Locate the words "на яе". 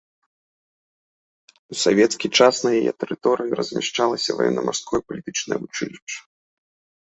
2.65-2.91